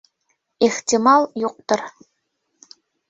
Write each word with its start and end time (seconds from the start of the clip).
Ихтимал, 0.67 1.27
юҡтыр. 1.43 1.85